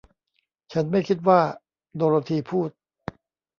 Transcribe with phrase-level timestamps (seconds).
[0.71, 1.39] ฉันไม่คิดว่า
[1.95, 2.69] โดโรธีพูด